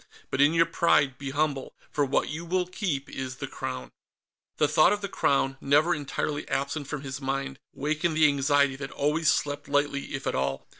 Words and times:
But 0.31 0.41
in 0.41 0.55
your 0.55 0.65
pride, 0.65 1.19
be 1.19 1.29
humble, 1.29 1.75
for 1.91 2.03
what 2.03 2.27
you 2.29 2.43
will 2.43 2.65
keep 2.65 3.07
is 3.07 3.35
the 3.35 3.45
Crown." 3.45 3.91
The 4.57 4.67
thought 4.67 4.93
of 4.93 5.01
the 5.01 5.07
Crown, 5.07 5.57
never 5.61 5.93
entirely 5.93 6.49
absent 6.49 6.87
from 6.87 7.01
his 7.01 7.21
mind, 7.21 7.59
wakened 7.71 8.17
the 8.17 8.27
anxiety 8.27 8.75
that 8.77 8.89
always 8.89 9.29
slept 9.29 9.69
lightly 9.69 10.15
if 10.15 10.25
at 10.25 10.33
all. 10.33 10.65